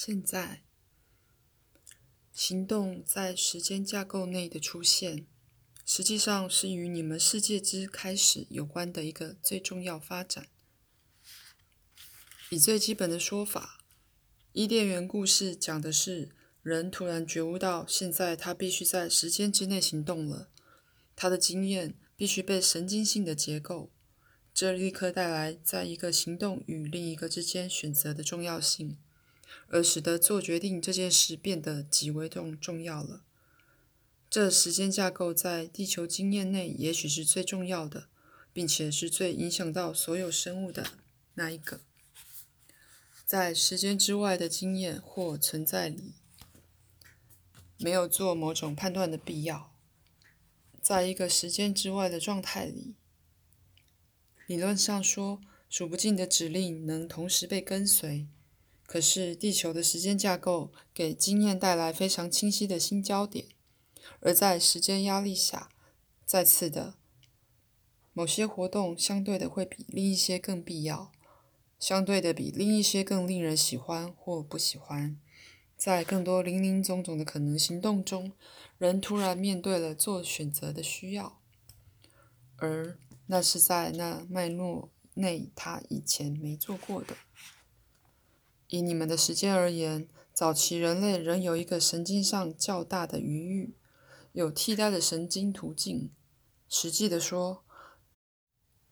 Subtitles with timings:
[0.00, 0.62] 现在，
[2.32, 5.26] 行动在时间架构内的出现，
[5.84, 10.46] 实际上是与你们世界之开始有关的一个最重要发展。
[12.50, 13.80] 以最基本的说法，
[14.52, 16.30] 伊甸园故事讲的是
[16.62, 20.48] 人突然觉悟到，现在他必须在时间之内行动了，
[21.16, 23.90] 他的经验必须被神经性的结构，
[24.54, 28.96] 这立刻带来在一个行动与另一个之间选择的重要性。
[29.68, 33.24] 而使得做决定这件事变得极为重重要了。
[34.30, 38.08] 这时间架构在地球经验内也许是最重要的，
[38.52, 40.86] 并且是最影响到所有生物的
[41.34, 41.80] 那一个。
[43.24, 46.14] 在时间之外的经验或存在里，
[47.78, 49.74] 没有做某种判断的必要。
[50.80, 52.94] 在一个时间之外的状态里，
[54.46, 58.26] 理论上说，数不尽的指令能同时被跟随。
[58.88, 63.44] 可是，地球的时间架构给经验带来非常清晰的新焦点，
[64.20, 65.68] 而在时间压力下，
[66.24, 66.94] 再次的，
[68.14, 71.12] 某些活动相对的会比另一些更必要，
[71.78, 75.20] 相对的比另一些更令人喜欢或不喜欢。
[75.76, 78.32] 在更多林林总总的可能行动中，
[78.78, 81.42] 人突然面对了做选择的需要，
[82.56, 87.14] 而那是在那脉络内他以前没做过的。
[88.68, 93.74] 以你们的时间而言，早期人类仍有一个神经上较大的余裕，
[94.32, 96.12] 有替代的神经途径。
[96.68, 97.64] 实际的说，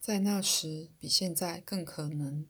[0.01, 2.47] 在那时比现在更可能。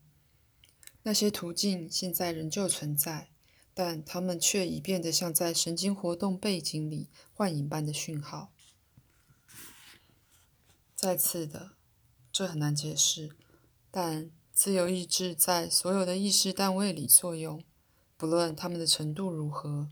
[1.03, 3.31] 那些途径现在仍旧存在，
[3.75, 8.53] 但它们却已变得像在神经活动背景里幻影般的讯号。
[10.95, 11.73] 再次的，
[12.31, 13.37] 这很难解释，
[13.91, 14.31] 但。
[14.57, 17.63] 自由意志在所有的意识单位里作用，
[18.17, 19.91] 不论它们的程度如何，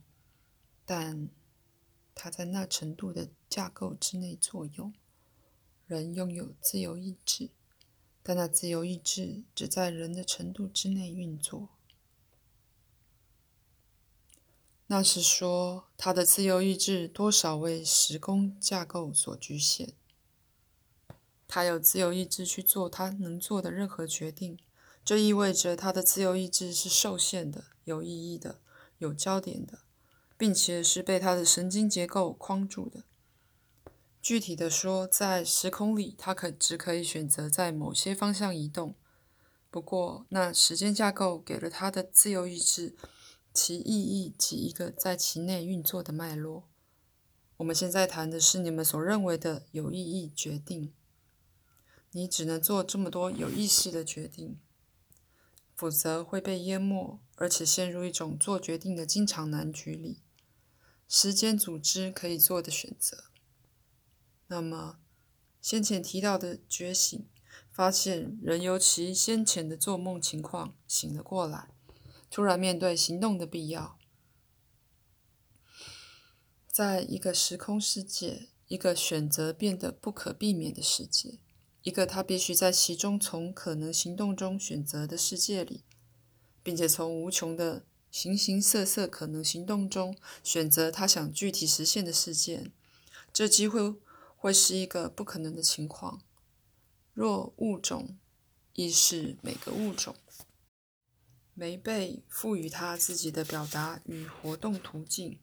[0.87, 1.29] 但
[2.15, 4.95] 它在那程度的架构之内作用。
[5.87, 7.51] 人拥有自由意志，
[8.23, 11.69] 但那自由意志只在人的程度之内运作。
[14.87, 19.93] 那是说，他的自由意志多少为时空架构所局限。
[21.55, 24.59] 他有自由意志去做他能做的任何决定，
[25.05, 28.59] 这意味着他的自由意志是受限的、有意义的、
[28.99, 29.79] 有焦点的，
[30.37, 33.05] 并且是被他的神经结构框住的。
[34.21, 38.97] 具体的说，在时空里，他可只可以选择在某些方向移动。
[39.71, 42.97] 不过，那时间架构给了他的自由意志
[43.53, 46.65] 其意义及一个在其内运作的脉络。
[47.59, 50.93] 我们现在谈的是你们所认为的有意义决定。
[52.17, 54.61] 你只能做这么多有意识的决定，
[55.75, 60.23] 否则会被淹没，而且陷入一种做决定的经常难局里。
[61.09, 63.25] 时间组织可以做的选择。
[64.47, 65.01] 那么，
[65.61, 67.29] 先前提到的觉醒，
[67.73, 71.71] 发现人由其先前的做梦情况醒了过来，
[72.31, 73.99] 突然面对行动的必要。
[76.69, 81.41] 在一个时空世界，一个选择变得不可避免的世界。
[81.85, 85.85] 一个他必须在其中从可能行动中选择的世界里，
[86.63, 92.73] 并且从无穷的形形色色可能行动中选择他想具体实现的事件，
[93.35, 94.01] 这几乎
[94.35, 96.23] 会是一个不可能的情况。
[97.13, 98.17] 若物种
[98.73, 100.17] 亦是每个物种
[101.53, 105.39] 没被赋予它自己的表达与活动途径，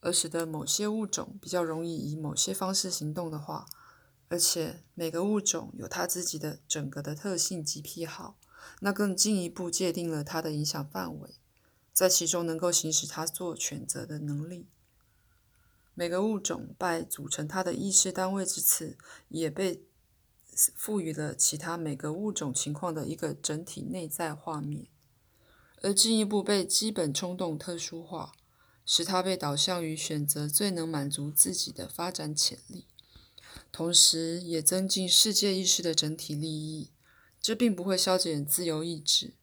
[0.00, 3.66] 而使得某些物种比较容易以某些方式行动的话。
[4.32, 8.38] 而且每个物种有它自己的整个的特性及癖好，
[8.80, 11.34] 那更进一步界定了它的影响范围，
[11.92, 14.68] 在其中能够行使它做选择的能力。
[15.92, 18.96] 每个物种拜组成它的意识单位之赐，
[19.28, 19.82] 也被
[20.74, 24.86] 赋予了其他每个物种情况的一个整体内在画面，
[25.82, 28.32] 而进一步被基本冲动特殊化，
[28.86, 32.86] 使它被导向于选择最能满足自己的发展潜力。
[33.72, 36.90] 同时，也增进世界意识的整体利益。
[37.40, 39.34] 这并不会消减自由意志，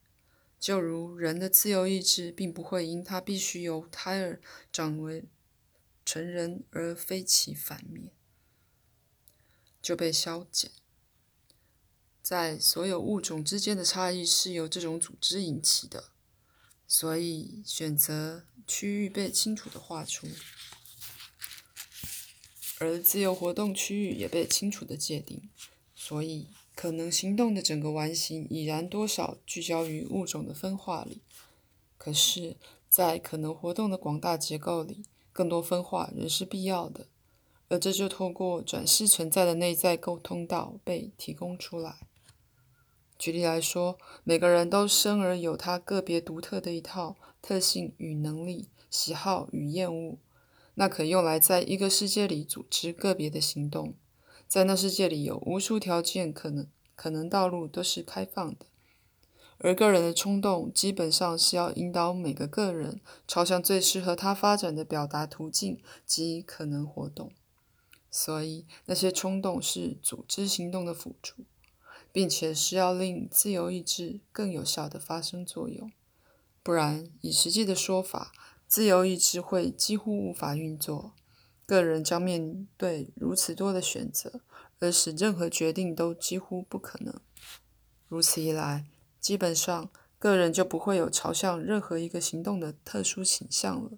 [0.57, 4.39] 就如人的自由意志并不会因他必须由胎儿
[4.71, 5.25] 长为
[6.05, 8.09] 成人而非其反面
[9.81, 10.71] 就被消减。
[12.21, 16.11] 在所有物种之间的差异是由这种组织引起的，
[16.87, 20.27] 所以选择区域被清楚地画出。
[22.79, 25.49] 而自由活动区域也被清楚的界定，
[25.93, 31.21] 所以可能行动的整个完形已然多少聚焦于物种的分化里。
[31.97, 32.55] 可是
[32.87, 35.03] 在可能活动的广大结构里，
[35.33, 37.07] 更多分化仍是必要的，
[37.67, 41.97] 而这就透过转世存在的内在沟通道被提供出来。
[43.17, 50.17] 举例来说，每个人都生而有他个别独特的一套特性与能力、喜好与厌恶，
[50.79, 53.95] 那可用来在一个世界里组织个别的行动。
[54.47, 56.65] 在那世界里，有无数条件可能，
[56.95, 58.65] 可能道路都是开放的，
[59.57, 67.33] 而个人的冲动基本上是要引导每个个人朝向最适合他发展的表达途径及可能活动。
[68.09, 71.43] 所以，那些冲动是组织行动的辅助。
[72.11, 75.91] 并且是要令自由意志更有效的发生作用，
[76.63, 78.31] 不然以实际的说法，
[78.69, 81.13] 自由意志会几乎无法运作，
[81.65, 84.41] 个人将面对如此多的选择，
[84.79, 87.19] 而使任何决定都几乎不可能。
[88.07, 88.85] 如此一来，
[89.19, 89.89] 基本上
[90.19, 93.97] 个人就不会有朝向任何一个行动的特殊倾向了。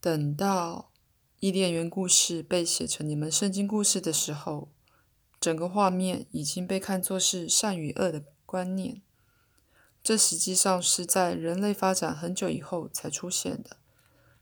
[0.00, 0.90] 等到
[1.38, 4.68] 伊甸园故事被写成你们圣经故事的时候。
[5.38, 9.02] 整个画面已经被看作是善与恶的观念，
[10.06, 13.78] 这实际上是在人类发展很久以后才出现的。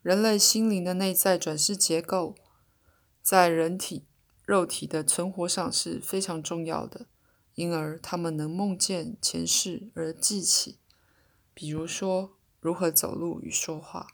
[0.02, 2.34] 人类心灵的内在转世结构，
[3.22, 4.04] 在人体
[4.44, 7.06] 肉体的存活上是非常重要的，
[7.54, 10.80] 因而他们能梦见前世而记起，
[11.54, 14.08] 比如说如何走路与说话。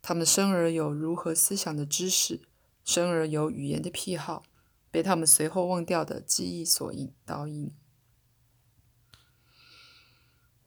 [0.00, 2.42] 他们生而有如何思想的知识，
[2.84, 4.44] 生而有语言的癖好。
[4.92, 7.72] 被他们随后忘掉的记忆所引导引。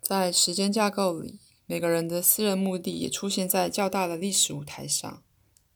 [0.02, 5.24] 在时间架构里，每个人的私人目的也出现在较大的历史舞台上，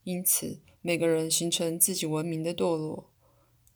[0.04, 3.12] 因此每个人形成自己文明的堕落。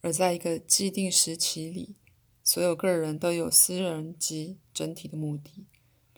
[0.01, 1.95] 而在一个既定时期里，
[2.43, 5.67] 所有个人都有私人及整体的目的、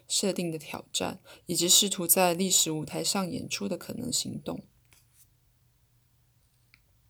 [0.07, 4.63] 设定的挑战，以及试图在历史舞台上演出的可能行动。